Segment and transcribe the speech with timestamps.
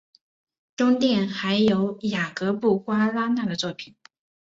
[0.75, 3.93] 中殿还有雅格布瓜拉纳的作品。